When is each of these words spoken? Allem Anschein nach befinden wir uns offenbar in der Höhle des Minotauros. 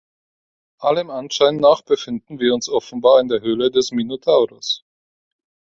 Allem 0.79 1.11
Anschein 1.11 1.57
nach 1.57 1.83
befinden 1.83 2.39
wir 2.39 2.55
uns 2.55 2.67
offenbar 2.69 3.19
in 3.21 3.27
der 3.27 3.41
Höhle 3.41 3.69
des 3.69 3.91
Minotauros. 3.91 4.83